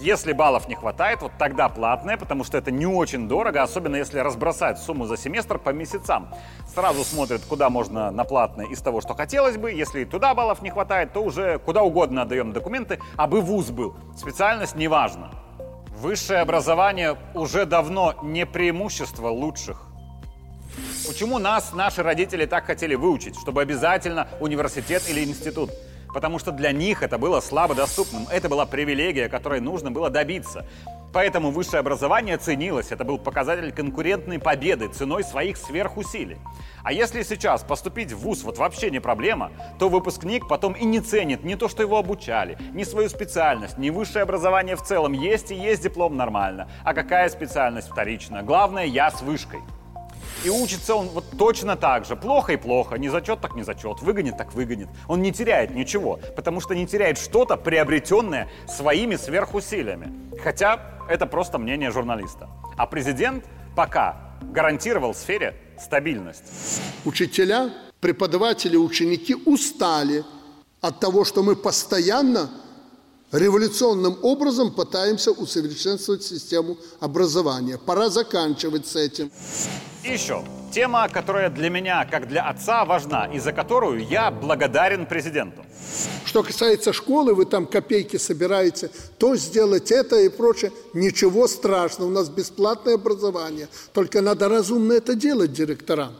Если 0.00 0.32
баллов 0.32 0.66
не 0.68 0.74
хватает, 0.74 1.22
вот 1.22 1.30
тогда 1.38 1.68
платное, 1.68 2.16
потому 2.16 2.42
что 2.42 2.58
это 2.58 2.72
не 2.72 2.84
очень 2.84 3.28
дорого, 3.28 3.62
особенно 3.62 3.94
если 3.94 4.18
разбросать 4.18 4.80
сумму 4.80 5.06
за 5.06 5.16
семестр 5.16 5.58
по 5.58 5.70
месяцам. 5.70 6.34
Сразу 6.74 7.04
смотрят, 7.04 7.42
куда 7.44 7.70
можно 7.70 8.10
на 8.10 8.24
платное 8.24 8.66
из 8.66 8.80
того, 8.80 9.00
что 9.00 9.14
хотелось 9.14 9.56
бы. 9.56 9.70
Если 9.70 10.04
туда 10.04 10.34
баллов 10.34 10.62
не 10.62 10.70
хватает, 10.70 11.12
то 11.12 11.20
уже 11.20 11.60
куда 11.60 11.84
угодно 11.84 12.22
отдаем 12.22 12.52
документы, 12.52 12.98
а 13.16 13.28
бы 13.28 13.40
вуз 13.40 13.70
был. 13.70 13.94
Специальность 14.16 14.74
не 14.74 14.88
важна. 14.88 15.30
Высшее 15.96 16.40
образование 16.40 17.16
уже 17.34 17.66
давно 17.66 18.14
не 18.22 18.46
преимущество 18.46 19.28
лучших. 19.28 19.89
Почему 21.10 21.40
нас 21.40 21.72
наши 21.72 22.04
родители 22.04 22.46
так 22.46 22.66
хотели 22.66 22.94
выучить, 22.94 23.34
чтобы 23.36 23.62
обязательно 23.62 24.28
университет 24.38 25.02
или 25.08 25.24
институт? 25.24 25.70
Потому 26.14 26.38
что 26.38 26.52
для 26.52 26.70
них 26.70 27.02
это 27.02 27.18
было 27.18 27.40
слабо 27.40 27.74
доступным. 27.74 28.28
Это 28.30 28.48
была 28.48 28.64
привилегия, 28.64 29.28
которой 29.28 29.58
нужно 29.58 29.90
было 29.90 30.08
добиться. 30.08 30.64
Поэтому 31.12 31.50
высшее 31.50 31.80
образование 31.80 32.36
ценилось. 32.36 32.92
Это 32.92 33.02
был 33.02 33.18
показатель 33.18 33.72
конкурентной 33.72 34.38
победы 34.38 34.86
ценой 34.86 35.24
своих 35.24 35.56
сверхусилий. 35.56 36.38
А 36.84 36.92
если 36.92 37.24
сейчас 37.24 37.64
поступить 37.64 38.12
в 38.12 38.20
ВУЗ 38.20 38.44
вот 38.44 38.58
вообще 38.58 38.88
не 38.92 39.00
проблема, 39.00 39.50
то 39.80 39.88
выпускник 39.88 40.46
потом 40.46 40.74
и 40.74 40.84
не 40.84 41.00
ценит 41.00 41.42
ни 41.42 41.56
то, 41.56 41.68
что 41.68 41.82
его 41.82 41.98
обучали, 41.98 42.56
ни 42.72 42.84
свою 42.84 43.08
специальность, 43.08 43.78
ни 43.78 43.90
высшее 43.90 44.22
образование 44.22 44.76
в 44.76 44.82
целом. 44.84 45.12
Есть 45.12 45.50
и 45.50 45.56
есть 45.56 45.82
диплом 45.82 46.16
нормально. 46.16 46.70
А 46.84 46.94
какая 46.94 47.28
специальность 47.30 47.88
вторична? 47.88 48.44
Главное, 48.44 48.84
я 48.84 49.10
с 49.10 49.22
вышкой. 49.22 49.58
И 50.42 50.48
учится 50.48 50.94
он 50.94 51.08
вот 51.08 51.24
точно 51.36 51.76
так 51.76 52.06
же. 52.06 52.16
Плохо 52.16 52.54
и 52.54 52.56
плохо. 52.56 52.96
Не 52.96 53.10
зачет, 53.10 53.40
так 53.40 53.54
не 53.54 53.62
зачет. 53.62 54.00
Выгонит, 54.00 54.38
так 54.38 54.54
выгонит. 54.54 54.88
Он 55.06 55.20
не 55.20 55.32
теряет 55.32 55.74
ничего, 55.74 56.18
потому 56.34 56.60
что 56.60 56.74
не 56.74 56.86
теряет 56.86 57.18
что-то, 57.18 57.56
приобретенное 57.56 58.48
своими 58.66 59.16
сверхусилиями. 59.16 60.12
Хотя 60.42 60.80
это 61.08 61.26
просто 61.26 61.58
мнение 61.58 61.90
журналиста. 61.90 62.48
А 62.78 62.86
президент 62.86 63.44
пока 63.76 64.36
гарантировал 64.40 65.14
сфере 65.14 65.54
стабильность. 65.78 66.80
Учителя, 67.04 67.70
преподаватели, 68.00 68.76
ученики 68.76 69.34
устали 69.34 70.24
от 70.80 71.00
того, 71.00 71.24
что 71.26 71.42
мы 71.42 71.54
постоянно 71.54 72.50
революционным 73.32 74.18
образом 74.22 74.72
пытаемся 74.72 75.30
усовершенствовать 75.32 76.22
систему 76.22 76.76
образования. 77.00 77.78
Пора 77.78 78.08
заканчивать 78.10 78.86
с 78.86 78.96
этим. 78.96 79.30
И 80.02 80.12
еще 80.12 80.44
тема, 80.72 81.08
которая 81.08 81.50
для 81.50 81.68
меня, 81.68 82.04
как 82.04 82.28
для 82.28 82.48
отца, 82.48 82.84
важна, 82.84 83.26
и 83.26 83.38
за 83.38 83.52
которую 83.52 84.06
я 84.06 84.30
благодарен 84.30 85.06
президенту. 85.06 85.64
Что 86.24 86.42
касается 86.42 86.92
школы, 86.92 87.34
вы 87.34 87.44
там 87.44 87.66
копейки 87.66 88.16
собираете, 88.16 88.90
то 89.18 89.36
сделать 89.36 89.90
это 89.90 90.20
и 90.20 90.28
прочее. 90.28 90.72
Ничего 90.94 91.48
страшного, 91.48 92.08
у 92.08 92.12
нас 92.12 92.28
бесплатное 92.28 92.94
образование. 92.94 93.68
Только 93.92 94.20
надо 94.20 94.48
разумно 94.48 94.92
это 94.92 95.14
делать 95.14 95.52
директорам. 95.52 96.14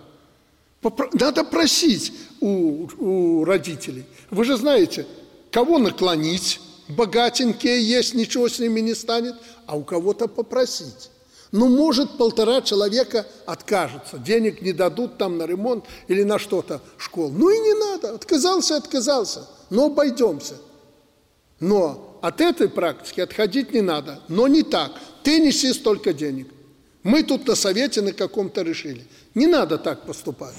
Надо 1.13 1.45
просить 1.45 2.13
у, 2.41 2.89
у 2.99 3.45
родителей. 3.45 4.07
Вы 4.31 4.45
же 4.45 4.57
знаете, 4.57 5.07
кого 5.51 5.79
наклонить, 5.79 6.61
богатенькие 6.91 7.83
есть, 7.83 8.15
ничего 8.15 8.49
с 8.49 8.59
ними 8.59 8.81
не 8.81 8.95
станет, 8.95 9.35
а 9.67 9.77
у 9.77 9.85
кого-то 9.85 10.29
попросить. 10.29 11.11
Ну, 11.53 11.69
может, 11.69 12.17
полтора 12.17 12.63
человека 12.63 13.27
откажутся, 13.45 14.19
денег 14.19 14.63
не 14.63 14.73
дадут 14.73 15.19
там 15.19 15.37
на 15.37 15.47
ремонт 15.47 15.85
или 16.07 16.23
на 16.23 16.39
что-то 16.39 16.81
школ. 16.97 17.31
Ну 17.31 17.51
и 17.51 17.59
не 17.59 17.75
надо, 17.75 18.15
отказался, 18.15 18.77
отказался, 18.77 19.49
но 19.69 19.87
обойдемся. 19.87 20.55
Но 21.59 22.19
от 22.23 22.41
этой 22.41 22.69
практики 22.69 23.21
отходить 23.21 23.73
не 23.73 23.81
надо, 23.81 24.21
но 24.29 24.47
не 24.47 24.63
так. 24.63 24.93
Ты 25.25 25.41
неси 25.41 25.73
столько 25.73 26.13
денег. 26.13 26.49
Мы 27.03 27.23
тут 27.23 27.47
на 27.47 27.55
совете 27.55 28.01
на 28.01 28.13
каком-то 28.13 28.63
решили. 28.63 29.07
Не 29.35 29.47
надо 29.47 29.79
так 29.79 30.07
поступать. 30.07 30.55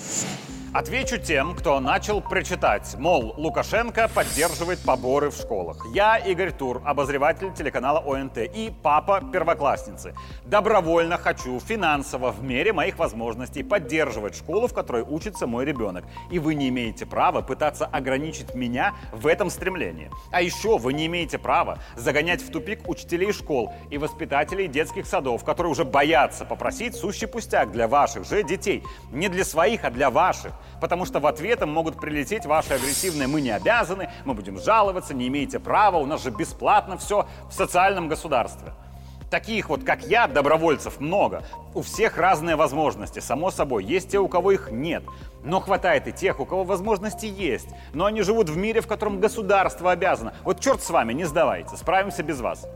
Отвечу 0.74 1.18
тем, 1.18 1.54
кто 1.54 1.82
начал 1.82 2.22
прочитать, 2.22 2.96
мол, 2.98 3.34
Лукашенко 3.36 4.08
поддерживает 4.08 4.80
поборы 4.80 5.30
в 5.30 5.36
школах. 5.36 5.86
Я 5.94 6.16
Игорь 6.16 6.54
Тур, 6.54 6.82
обозреватель 6.86 7.54
телеканала 7.54 8.00
ОНТ 8.00 8.38
и 8.38 8.74
папа 8.82 9.22
первоклассницы. 9.34 10.16
Добровольно 10.46 11.18
хочу 11.18 11.60
финансово 11.60 12.32
в 12.32 12.42
мере 12.42 12.72
моих 12.72 12.98
возможностей 12.98 13.64
поддерживать 13.64 14.38
школу, 14.38 14.70
в 14.70 14.74
которой 14.74 15.04
учится 15.04 15.46
мой 15.46 15.66
ребенок. 15.66 16.06
И 16.32 16.40
вы 16.40 16.56
не 16.56 16.70
имеете 16.70 17.06
права 17.06 17.42
пытаться 17.42 17.86
ограничить 17.86 18.56
меня 18.56 18.94
в 19.12 19.28
этом 19.28 19.50
стремлении. 19.50 20.10
А 20.32 20.42
еще 20.42 20.78
вы 20.78 20.94
не 20.94 21.08
имеете 21.08 21.38
права 21.38 21.80
загонять 21.98 22.42
в 22.42 22.50
тупик 22.50 22.88
учителей 22.88 23.34
школ 23.34 23.74
и 23.90 23.98
воспитателей 23.98 24.70
детских 24.70 25.06
садов, 25.06 25.44
которые 25.44 25.72
уже 25.72 25.84
боятся 25.84 26.46
попросить 26.46 26.96
сущий 26.96 27.28
пустяк 27.28 27.74
для 27.74 27.90
ваших 27.90 28.26
же 28.26 28.42
детей. 28.42 28.86
Не 29.12 29.28
для 29.28 29.44
своих, 29.44 29.84
а 29.84 29.92
для 29.92 30.10
ваших 30.10 30.54
потому 30.80 31.06
что 31.06 31.20
в 31.20 31.28
ответ 31.28 31.62
им 31.62 31.70
могут 31.70 32.00
прилететь 32.00 32.46
ваши 32.46 32.74
агрессивные 32.74 33.28
«мы 33.28 33.42
не 33.42 33.52
обязаны», 33.52 34.10
«мы 34.26 34.34
будем 34.34 34.60
жаловаться», 34.60 35.14
«не 35.14 35.28
имеете 35.28 35.60
права», 35.60 35.98
«у 35.98 36.06
нас 36.06 36.24
же 36.24 36.32
бесплатно 36.32 36.98
все 36.98 37.28
в 37.50 37.54
социальном 37.54 38.08
государстве». 38.08 38.74
Таких 39.32 39.70
вот, 39.70 39.86
как 39.86 40.04
я, 40.04 40.28
добровольцев 40.28 41.00
много. 41.00 41.44
У 41.74 41.82
всех 41.82 42.18
разные 42.18 42.58
возможности, 42.58 43.20
само 43.20 43.50
собой. 43.50 43.86
Есть 43.86 44.12
те, 44.12 44.20
у 44.20 44.28
кого 44.28 44.52
их 44.52 44.72
нет. 44.72 45.04
Но 45.46 45.62
хватает 45.62 46.06
и 46.10 46.12
тех, 46.12 46.42
у 46.42 46.46
кого 46.46 46.66
возможности 46.66 47.28
есть. 47.28 47.70
Но 47.94 48.06
они 48.06 48.24
живут 48.24 48.50
в 48.50 48.58
мире, 48.58 48.82
в 48.82 48.88
котором 48.88 49.22
государство 49.22 49.92
обязано. 49.92 50.34
Вот 50.44 50.60
черт 50.60 50.82
с 50.82 50.90
вами, 50.90 51.14
не 51.14 51.24
сдавайте, 51.24 51.78
справимся 51.78 52.24
без 52.24 52.42
вас. 52.42 52.68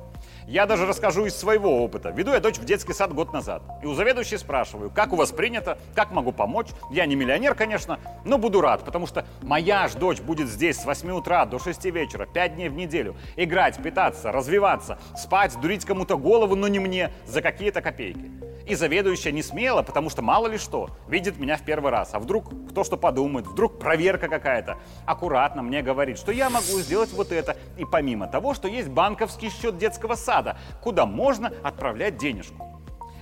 Я 0.48 0.68
даже 0.68 0.86
расскажу 0.86 1.26
из 1.26 1.36
своего 1.36 1.84
опыта. 1.84 2.12
Веду 2.12 2.32
я 2.32 2.40
дочь 2.40 2.58
в 2.58 2.66
детский 2.66 2.94
сад 2.94 3.12
год 3.14 3.34
назад. 3.34 3.64
И 3.82 3.88
у 3.88 3.96
заведующей 3.96 4.38
спрашиваю, 4.38 4.92
как 4.92 5.12
у 5.12 5.16
вас 5.16 5.32
принято, 5.32 5.80
как 5.96 6.12
могу 6.12 6.32
помочь. 6.32 6.68
Я 6.92 7.08
не 7.08 7.16
миллионер, 7.16 7.56
конечно, 7.56 8.00
но 8.26 8.38
буду 8.38 8.62
рад, 8.62 8.86
потому 8.86 9.08
что 9.08 9.26
моя 9.42 9.88
ж 9.88 9.96
дочь 9.96 10.22
будет 10.22 10.48
здесь 10.48 10.78
с 10.78 10.86
8 10.86 11.10
утра 11.12 11.46
до 11.46 11.58
6 11.58 11.86
вечера, 11.86 12.28
5 12.28 12.56
дней 12.56 12.70
в 12.70 12.74
неделю. 12.74 13.16
Играть, 13.36 13.82
питаться, 13.82 14.32
развиваться, 14.32 15.00
спать, 15.18 15.60
дурить 15.60 15.84
кому-то 15.84 16.16
голову, 16.16 16.56
но 16.56 16.68
не 16.68 16.78
мне, 16.78 17.12
за 17.26 17.42
какие-то 17.42 17.82
копейки. 17.82 18.32
И 18.66 18.74
заведующая 18.74 19.32
не 19.32 19.44
смела, 19.44 19.84
потому 19.84 20.10
что 20.10 20.22
мало 20.22 20.48
ли 20.48 20.58
что, 20.58 20.90
видит 21.08 21.38
меня 21.38 21.56
в 21.58 21.62
первый 21.62 21.92
раз. 21.92 22.14
А 22.14 22.20
вдруг 22.20 22.50
кто 22.70 22.84
что 22.84 22.98
подумает, 22.98 23.48
вдруг 23.48 23.80
проверка 23.80 24.28
какая-то. 24.28 24.78
Аккуратно 25.06 25.62
мне 25.62 25.82
говорит, 25.82 26.18
что 26.18 26.32
я 26.32 26.50
могу 26.50 26.80
сделать 26.80 27.14
вот 27.14 27.32
это. 27.32 27.56
И 27.78 27.86
помимо 27.86 28.28
того, 28.28 28.54
что 28.54 28.68
есть 28.68 28.90
банковский 28.90 29.50
счет 29.50 29.78
детского 29.78 30.16
сада, 30.16 30.58
куда 30.82 31.06
можно 31.06 31.54
отправлять 31.64 32.18
денежку. 32.18 32.75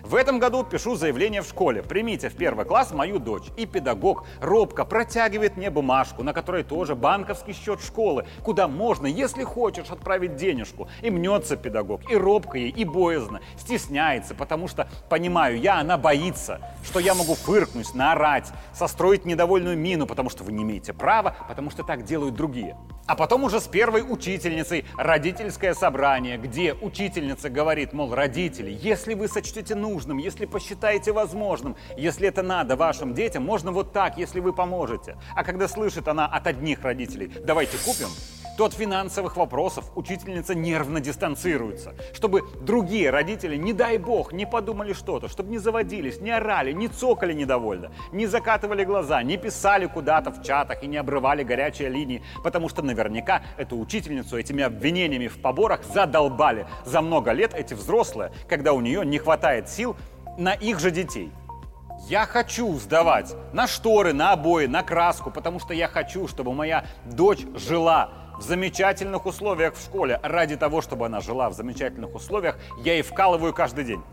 В 0.04 0.16
этом 0.16 0.38
году 0.38 0.66
пишу 0.66 0.96
заявление 0.98 1.42
в 1.42 1.48
школе. 1.48 1.82
Примите 1.82 2.28
в 2.28 2.36
первый 2.36 2.66
класс 2.66 2.92
мою 2.92 3.20
дочь. 3.20 3.46
И 3.56 3.66
педагог 3.66 4.26
робко 4.42 4.84
протягивает 4.84 5.56
мне 5.56 5.70
бумажку, 5.70 6.24
на 6.24 6.34
которой 6.34 6.64
тоже 6.64 6.94
банковский 6.94 7.54
счет 7.54 7.82
школы, 7.82 8.26
куда 8.44 8.68
можно, 8.68 9.08
если 9.08 9.44
хочешь, 9.44 9.90
отправить 9.90 10.36
денежку. 10.36 10.90
И 11.02 11.10
мнется 11.10 11.56
педагог, 11.56 12.02
и 12.12 12.18
робко 12.18 12.58
ей, 12.58 12.70
и 12.70 12.84
боязно, 12.84 13.40
стесняется, 13.58 14.36
потому 14.36 14.68
что, 14.68 14.90
понимаю 15.08 15.58
я, 15.58 15.80
она 15.80 15.98
боится, 15.98 16.60
что 16.84 17.00
я 17.00 17.16
могу 17.16 17.36
фыркнуть, 17.36 17.96
наорать, 17.96 18.52
состроить 18.74 19.24
недовольную 19.24 19.78
мину, 19.78 20.06
потому 20.06 20.30
что 20.30 20.44
вы 20.44 20.52
не 20.52 20.64
имеете 20.64 20.92
права, 20.92 21.38
потому 21.48 21.72
что 21.72 21.84
так 21.84 22.04
делают 22.04 22.36
другие. 22.36 22.76
А 23.06 23.16
потом 23.16 23.46
уже 23.46 23.62
с 23.62 23.68
первой 23.68 24.02
учительницей 24.02 24.86
родительское 24.98 25.74
собрание, 25.74 26.38
где 26.38 26.74
учительница 26.74 27.50
говорит, 27.50 27.94
мол, 27.94 28.14
родители, 28.14 28.78
если 28.82 29.14
вы 29.14 29.30
сочтете 29.30 29.76
нужным, 29.76 29.93
если 30.18 30.46
посчитаете 30.46 31.12
возможным, 31.12 31.76
если 31.98 32.28
это 32.28 32.42
надо 32.44 32.76
вашим 32.76 33.14
детям, 33.14 33.44
можно 33.44 33.72
вот 33.72 33.94
так, 33.94 34.18
если 34.18 34.40
вы 34.40 34.54
поможете. 34.54 35.18
А 35.36 35.44
когда 35.44 35.68
слышит 35.68 36.08
она 36.08 36.26
от 36.26 36.48
одних 36.48 36.84
родителей, 36.84 37.32
давайте 37.44 37.78
купим, 37.78 38.10
то 38.58 38.66
от 38.66 38.74
финансовых 38.74 39.36
вопросов 39.38 39.86
учительница 39.96 40.56
нервно 40.56 41.00
дистанцируется, 41.00 41.96
чтобы 42.14 42.44
другие 42.62 43.10
родители, 43.10 43.56
не 43.56 43.74
дай 43.74 43.98
бог, 43.98 44.32
не 44.32 44.46
подумали 44.46 44.94
что-то, 44.94 45.28
чтобы 45.28 45.50
не 45.50 45.58
заводились, 45.58 46.20
не 46.20 46.32
орали, 46.32 46.72
не 46.72 46.88
цокали 46.88 47.34
недовольно, 47.34 47.92
не 48.12 48.28
закатывали 48.28 48.84
глаза, 48.84 49.24
не 49.24 49.38
писали 49.38 49.88
куда-то 49.88 50.32
в 50.32 50.44
чатах 50.44 50.84
и 50.84 50.88
не 50.88 50.98
обрывали 50.98 51.44
горячие 51.44 51.90
линии, 51.90 52.24
потому 52.44 52.70
что 52.70 52.82
наверняка 52.82 53.44
эту 53.58 53.80
учительницу 53.80 54.38
этими 54.38 54.64
обвинениями 54.64 55.28
в 55.28 55.42
поборах 55.42 55.84
задолбали 55.84 56.68
за 56.86 57.02
много 57.02 57.32
лет 57.32 57.54
эти 57.54 57.74
взрослые, 57.74 58.32
когда 58.48 58.74
у 58.74 58.82
нее 58.82 59.06
не 59.06 59.18
хватает 59.18 59.70
сил 59.70 59.96
на 60.38 60.54
их 60.54 60.80
же 60.80 60.92
детей. 60.92 61.32
Я 62.10 62.26
хочу 62.26 62.74
сдавать 62.80 63.34
на 63.54 63.66
шторы, 63.66 64.12
на 64.14 64.34
обои, 64.34 64.66
на 64.66 64.84
краску, 64.84 65.32
потому 65.32 65.60
что 65.60 65.74
я 65.74 65.88
хочу, 65.88 66.28
чтобы 66.28 66.54
моя 66.54 66.86
дочь 67.06 67.46
жила 67.56 68.23
в 68.44 68.46
замечательных 68.46 69.26
условиях 69.26 69.74
в 69.76 69.82
школе. 69.82 70.20
Ради 70.22 70.58
того, 70.58 70.82
чтобы 70.82 71.06
она 71.06 71.22
жила 71.22 71.50
в 71.50 71.54
замечательных 71.54 72.14
условиях, 72.14 72.58
я 72.84 72.96
и 72.96 73.02
вкалываю 73.02 73.54
каждый 73.54 73.86
день. 73.86 74.04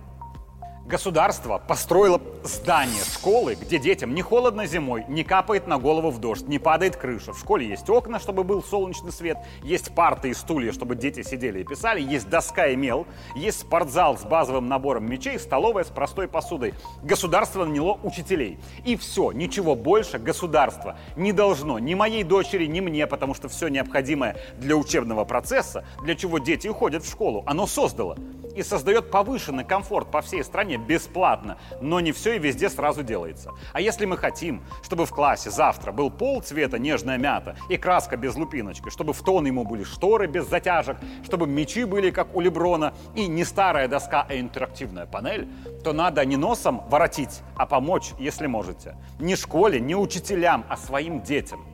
Государство 0.87 1.59
построило 1.59 2.21
здание 2.43 3.05
школы, 3.05 3.55
где 3.55 3.79
детям 3.79 4.15
не 4.15 4.23
холодно 4.23 4.67
зимой, 4.67 5.05
не 5.09 5.23
капает 5.23 5.69
на 5.69 5.79
голову 5.79 6.11
в 6.11 6.19
дождь, 6.19 6.49
не 6.49 6.59
падает 6.59 6.97
крыша. 6.97 7.33
В 7.33 7.39
школе 7.39 7.69
есть 7.69 7.89
окна, 7.89 8.19
чтобы 8.19 8.43
был 8.45 8.63
солнечный 8.63 9.13
свет, 9.13 9.37
есть 9.63 9.95
парты 9.95 10.31
и 10.31 10.35
стулья, 10.35 10.73
чтобы 10.73 10.97
дети 10.97 11.23
сидели 11.23 11.61
и 11.61 11.65
писали, 11.65 12.01
есть 12.01 12.29
доска 12.29 12.67
и 12.67 12.77
мел, 12.77 13.07
есть 13.37 13.61
спортзал 13.61 14.19
с 14.19 14.23
базовым 14.23 14.69
набором 14.69 15.09
мечей, 15.09 15.39
столовая 15.39 15.85
с 15.85 15.89
простой 15.89 16.27
посудой. 16.27 16.75
Государство 17.05 17.65
наняло 17.65 18.01
учителей. 18.03 18.59
И 18.85 18.97
все, 18.97 19.31
ничего 19.33 19.77
больше 19.77 20.19
государство 20.19 20.99
не 21.15 21.33
должно 21.33 21.79
ни 21.79 21.95
моей 21.95 22.25
дочери, 22.25 22.67
ни 22.67 22.81
мне, 22.81 23.07
потому 23.07 23.35
что 23.35 23.49
все 23.49 23.69
необходимое 23.69 24.37
для 24.57 24.77
учебного 24.77 25.25
процесса, 25.25 25.85
для 26.03 26.17
чего 26.17 26.39
дети 26.39 26.67
уходят 26.67 27.05
в 27.05 27.11
школу, 27.11 27.45
оно 27.47 27.67
создало 27.67 28.17
и 28.57 28.63
создает 28.63 29.11
повышенный 29.11 29.65
комфорт 29.65 30.11
по 30.11 30.23
всей 30.23 30.43
стране 30.43 30.80
бесплатно, 30.81 31.59
но 31.81 32.01
не 32.01 32.13
все 32.13 32.35
и 32.35 32.39
везде 32.39 32.69
сразу 32.69 33.03
делается. 33.03 33.53
А 33.73 33.81
если 33.81 34.07
мы 34.07 34.17
хотим, 34.17 34.63
чтобы 34.83 35.07
в 35.07 35.11
классе 35.11 35.51
завтра 35.51 35.93
был 35.93 36.11
пол 36.11 36.43
цвета 36.43 36.79
нежная 36.79 37.19
мята 37.19 37.57
и 37.69 37.77
краска 37.77 38.17
без 38.17 38.35
лупиночки, 38.37 38.91
чтобы 38.91 39.13
в 39.13 39.23
тон 39.23 39.47
ему 39.47 39.65
были 39.65 39.85
шторы 39.85 40.27
без 40.27 40.49
затяжек, 40.49 40.97
чтобы 41.25 41.47
мечи 41.47 41.85
были 41.85 42.11
как 42.11 42.35
у 42.35 42.41
Леброна 42.41 42.95
и 43.15 43.27
не 43.27 43.45
старая 43.45 43.89
доска, 43.89 44.27
а 44.29 44.35
интерактивная 44.35 45.07
панель, 45.07 45.49
то 45.85 45.93
надо 45.93 46.25
не 46.25 46.37
носом 46.37 46.83
воротить, 46.89 47.41
а 47.57 47.67
помочь, 47.67 48.13
если 48.19 48.47
можете. 48.47 48.97
Не 49.19 49.37
школе, 49.37 49.81
не 49.81 49.95
учителям, 49.95 50.65
а 50.69 50.77
своим 50.77 51.23
детям. 51.23 51.65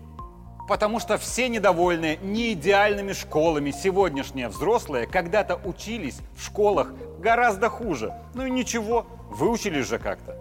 Потому 0.68 0.98
что 0.98 1.16
все 1.16 1.48
недовольные 1.48 2.18
неидеальными 2.22 3.12
школами 3.12 3.70
сегодняшние 3.70 4.48
взрослые 4.48 5.06
когда-то 5.06 5.60
учились 5.64 6.18
в 6.36 6.44
школах 6.44 6.92
гораздо 7.26 7.68
хуже. 7.68 8.14
Ну 8.34 8.46
и 8.46 8.50
ничего, 8.50 9.04
выучились 9.30 9.88
же 9.88 9.98
как-то. 9.98 10.36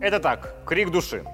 Это 0.00 0.20
так, 0.20 0.64
крик 0.64 0.90
души. 0.90 1.24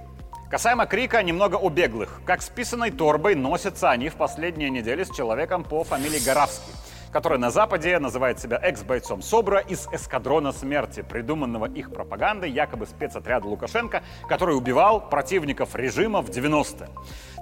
Касаемо 0.50 0.86
крика, 0.86 1.22
немного 1.22 1.56
о 1.56 1.68
беглых. 1.68 2.22
Как 2.24 2.40
с 2.40 2.48
писаной 2.48 2.90
торбой 2.90 3.34
носятся 3.34 3.90
они 3.90 4.08
в 4.08 4.14
последние 4.14 4.70
недели 4.70 5.04
с 5.04 5.10
человеком 5.10 5.62
по 5.62 5.84
фамилии 5.84 6.24
Горавский 6.24 6.72
который 7.12 7.38
на 7.38 7.50
Западе 7.50 7.98
называет 7.98 8.40
себя 8.40 8.58
экс-бойцом 8.62 9.22
СОБРа 9.22 9.60
из 9.60 9.86
эскадрона 9.92 10.52
смерти, 10.52 11.02
придуманного 11.02 11.66
их 11.66 11.92
пропагандой 11.92 12.50
якобы 12.50 12.86
спецотряда 12.86 13.46
Лукашенко, 13.46 14.02
который 14.28 14.56
убивал 14.56 15.08
противников 15.08 15.76
режима 15.76 16.22
в 16.22 16.30
90-е. 16.30 16.88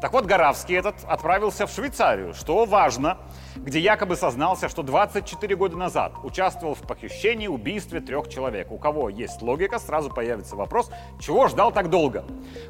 Так 0.01 0.13
вот, 0.13 0.25
Горавский 0.25 0.77
этот 0.77 0.97
отправился 1.07 1.67
в 1.67 1.71
Швейцарию, 1.71 2.33
что 2.33 2.65
важно, 2.65 3.19
где 3.55 3.79
якобы 3.79 4.17
сознался, 4.17 4.69
что 4.69 4.83
24 4.83 5.57
года 5.57 5.77
назад 5.77 6.15
участвовал 6.23 6.75
в 6.75 6.81
похищении, 6.81 7.49
убийстве 7.49 8.01
трех 8.01 8.29
человек. 8.29 8.71
У 8.73 8.79
кого 8.79 9.11
есть 9.11 9.43
логика, 9.43 9.79
сразу 9.79 10.09
появится 10.09 10.57
вопрос, 10.57 10.91
чего 11.21 11.49
ждал 11.49 11.71
так 11.71 11.91
долго? 11.91 12.25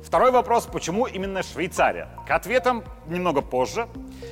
Второй 0.04 0.32
вопрос, 0.32 0.66
почему 0.66 1.06
именно 1.06 1.42
Швейцария? 1.42 2.08
К 2.26 2.32
ответам 2.32 2.84
немного 3.06 3.42
позже. 3.42 3.88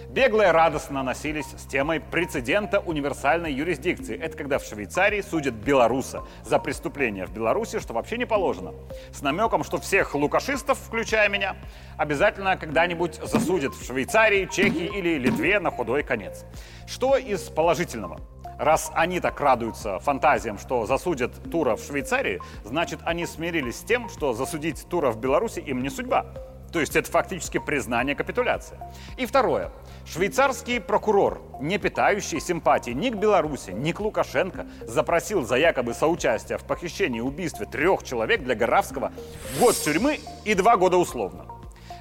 Беглые 0.08 0.52
радостно 0.52 1.02
носились 1.02 1.48
с 1.58 1.66
темой 1.66 2.00
прецедента 2.00 2.80
универсальной 2.80 3.52
юрисдикции. 3.52 4.18
Это 4.18 4.38
когда 4.38 4.58
в 4.58 4.64
Швейцарии 4.64 5.20
судят 5.20 5.52
белоруса 5.52 6.22
за 6.44 6.58
преступление 6.58 7.26
в 7.26 7.30
Беларуси, 7.30 7.78
что 7.78 7.92
вообще 7.92 8.16
не 8.16 8.24
положено. 8.24 8.72
С 9.12 9.20
намеком, 9.20 9.64
что 9.64 9.76
всех 9.76 10.14
лукашистов, 10.14 10.78
включая 10.78 11.28
меня, 11.28 11.56
обязательно 11.98 12.56
когда-нибудь 12.56 13.16
засудят 13.16 13.74
в 13.74 13.84
Швейцарии, 13.84 14.48
Чехии 14.50 14.86
или 14.86 15.18
Литве 15.18 15.60
на 15.60 15.70
худой 15.70 16.02
конец. 16.02 16.46
Что 16.86 17.18
из 17.18 17.42
положительного? 17.42 18.18
Раз 18.58 18.90
они 18.94 19.20
так 19.20 19.38
радуются 19.38 19.98
фантазиям, 19.98 20.58
что 20.58 20.86
засудят 20.86 21.32
Тура 21.50 21.76
в 21.76 21.84
Швейцарии, 21.84 22.40
значит, 22.64 23.00
они 23.04 23.26
смирились 23.26 23.80
с 23.80 23.84
тем, 23.84 24.08
что 24.08 24.32
засудить 24.32 24.86
Тура 24.88 25.10
в 25.10 25.18
Беларуси 25.18 25.60
им 25.60 25.82
не 25.82 25.90
судьба. 25.90 26.26
То 26.72 26.80
есть 26.80 26.96
это 26.96 27.10
фактически 27.10 27.58
признание 27.58 28.14
капитуляции. 28.14 28.78
И 29.16 29.26
второе. 29.26 29.70
Швейцарский 30.06 30.80
прокурор, 30.80 31.42
не 31.60 31.78
питающий 31.78 32.40
симпатии 32.40 32.90
ни 32.90 33.10
к 33.10 33.14
Беларуси, 33.14 33.70
ни 33.70 33.92
к 33.92 34.00
Лукашенко, 34.00 34.66
запросил 34.82 35.44
за 35.44 35.56
якобы 35.56 35.94
соучастие 35.94 36.58
в 36.58 36.64
похищении 36.64 37.18
и 37.18 37.22
убийстве 37.22 37.66
трех 37.66 38.02
человек 38.02 38.42
для 38.42 38.54
Горавского 38.54 39.12
год 39.58 39.74
тюрьмы 39.74 40.20
и 40.44 40.54
два 40.54 40.76
года 40.76 40.96
условно. 40.96 41.46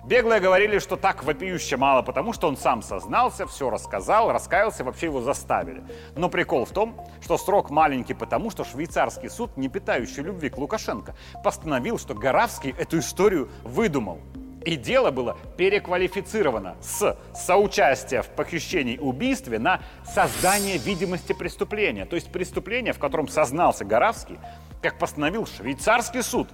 Беглые 0.08 0.39
говорили, 0.39 0.80
что 0.80 0.95
так 0.95 1.25
вопиюще 1.25 1.75
мало, 1.75 2.01
потому 2.01 2.32
что 2.32 2.47
он 2.47 2.56
сам 2.56 2.82
сознался, 2.82 3.45
все 3.45 3.69
рассказал, 3.69 4.32
раскаялся, 4.32 4.86
вообще 4.86 5.08
его 5.08 5.19
заставили. 5.19 5.84
Но 6.15 6.30
прикол 6.30 6.63
в 6.63 6.71
том, 6.71 6.95
что 7.21 7.38
срок 7.38 7.71
маленький 7.71 8.13
потому, 8.13 8.49
что 8.49 8.63
швейцарский 8.63 9.30
суд, 9.30 9.58
не 9.58 9.67
питающий 9.67 10.23
любви 10.23 10.49
к 10.49 10.58
Лукашенко, 10.58 11.13
постановил, 11.43 11.99
что 11.99 12.13
Горавский 12.13 12.73
эту 12.77 12.99
историю 12.99 13.49
выдумал. 13.65 14.21
И 14.65 14.76
дело 14.76 15.12
было 15.12 15.38
переквалифицировано 15.58 16.76
с 16.82 17.17
соучастия 17.34 18.22
в 18.22 18.30
похищении 18.30 18.96
и 18.96 19.00
убийстве 19.00 19.60
на 19.60 19.82
создание 20.04 20.78
видимости 20.78 21.34
преступления. 21.34 22.06
То 22.06 22.15
есть 22.15 22.32
преступление, 22.32 22.93
в 22.93 23.00
котором 23.00 23.28
сознался 23.28 23.86
Горавский, 23.86 24.39
как 24.82 25.00
постановил 25.00 25.46
швейцарский 25.46 26.24
суд, 26.24 26.48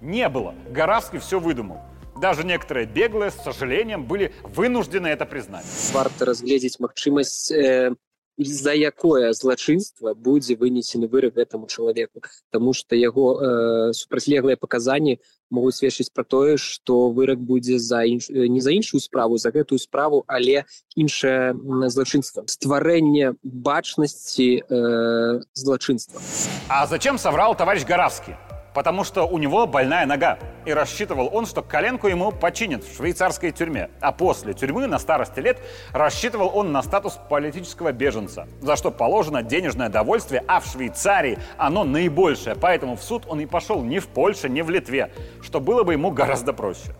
не 0.00 0.28
было. 0.28 0.54
Горавский 0.70 1.18
все 1.18 1.38
выдумал. 1.38 1.80
Даже 2.20 2.44
некоторые 2.44 2.86
беглые, 2.86 3.30
с 3.30 3.36
сожалением, 3.36 4.04
были 4.04 4.34
вынуждены 4.42 5.06
это 5.08 5.24
признать. 5.24 5.64
Варто 5.92 6.26
разглядеть 6.26 6.78
магчымасць 6.78 7.50
э, 7.50 7.94
за 8.38 8.72
якое 8.72 9.32
злачынства 9.32 10.14
будзе 10.14 10.56
вынесены 10.56 11.08
вырак 11.08 11.34
гэтаму 11.34 11.66
чалавеку? 11.66 12.22
Таму 12.50 12.72
что 12.72 12.96
яго 12.96 13.38
э, 13.38 13.92
супрацьлеглыя 13.92 14.56
паказанні 14.56 15.20
могуць 15.50 15.76
сведчыць 15.76 16.12
пра 16.12 16.24
тое 16.24 16.56
што 16.56 17.10
вырак 17.10 17.40
будзе 17.40 17.78
за 17.78 18.04
інш... 18.04 18.30
не 18.30 18.60
за 18.60 18.72
іншую 18.72 19.00
справу 19.00 19.36
за 19.36 19.50
гэтую 19.50 19.78
справу 19.78 20.24
але 20.26 20.64
іншае 20.96 21.54
злачынства. 21.88 22.44
Стварэнне 22.46 23.34
бачнасці 23.42 24.64
э, 24.68 25.40
злачынства. 25.52 26.20
А 26.68 26.86
зачем 26.86 27.18
соврал 27.18 27.54
товарищ 27.54 27.84
Горавский? 27.84 28.34
Потому 28.74 29.04
что 29.04 29.24
у 29.24 29.38
него 29.38 29.66
больная 29.66 30.06
нога. 30.06 30.38
И 30.64 30.72
рассчитывал 30.72 31.28
он, 31.32 31.46
что 31.46 31.62
коленку 31.62 32.08
ему 32.08 32.32
починят 32.32 32.84
в 32.84 32.96
швейцарской 32.96 33.50
тюрьме. 33.50 33.90
А 34.00 34.12
после 34.12 34.54
тюрьмы 34.54 34.86
на 34.86 34.98
старости 34.98 35.40
лет 35.40 35.58
рассчитывал 35.92 36.50
он 36.54 36.72
на 36.72 36.82
статус 36.82 37.18
политического 37.28 37.92
беженца, 37.92 38.46
за 38.60 38.76
что 38.76 38.90
положено 38.90 39.42
денежное 39.42 39.88
довольствие, 39.88 40.44
а 40.46 40.60
в 40.60 40.66
Швейцарии 40.66 41.38
оно 41.56 41.84
наибольшее. 41.84 42.54
Поэтому 42.54 42.96
в 42.96 43.02
суд 43.02 43.24
он 43.26 43.40
и 43.40 43.46
пошел 43.46 43.82
не 43.82 43.98
в 43.98 44.08
Польше, 44.08 44.48
не 44.48 44.62
в 44.62 44.70
Литве, 44.70 45.12
что 45.42 45.60
было 45.60 45.82
бы 45.82 45.92
ему 45.92 46.10
гораздо 46.10 46.52
проще. 46.52 46.94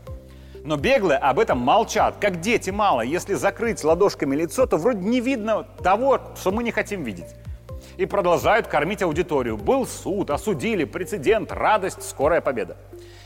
Но 0.64 0.76
беглые 0.76 1.18
об 1.18 1.40
этом 1.40 1.58
молчат, 1.58 2.16
как 2.20 2.40
дети 2.40 2.70
мало. 2.70 3.00
Если 3.00 3.34
закрыть 3.34 3.82
ладошками 3.82 4.36
лицо, 4.36 4.66
то 4.66 4.76
вроде 4.76 5.00
не 5.00 5.20
видно 5.20 5.64
того, 5.82 6.20
что 6.36 6.52
мы 6.52 6.62
не 6.62 6.70
хотим 6.70 7.02
видеть. 7.02 7.34
И 7.96 8.06
продолжают 8.06 8.66
кормить 8.66 9.02
аудиторию. 9.02 9.56
Был 9.56 9.86
суд, 9.86 10.30
осудили, 10.30 10.84
прецедент, 10.84 11.52
радость, 11.52 12.08
скорая 12.08 12.40
победа. 12.40 12.76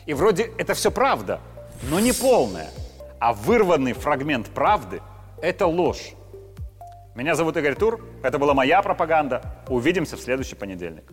И 0.07 0.15
вроде 0.15 0.51
это 0.59 0.75
все 0.75 0.91
правда, 0.91 1.41
но 1.91 2.01
не 2.01 2.13
полная. 2.13 2.71
А 3.19 3.33
вырванный 3.33 3.93
фрагмент 3.93 4.49
правды– 4.49 5.01
это 5.43 5.67
ложь. 5.67 6.13
Меня 7.15 7.35
зовут 7.35 7.57
Игорь 7.57 7.75
Тур, 7.75 8.05
это 8.23 8.39
была 8.39 8.53
моя 8.53 8.83
пропаганда. 8.83 9.63
Увидимся 9.69 10.17
в 10.17 10.21
следующий 10.21 10.55
понедельник. 10.55 11.11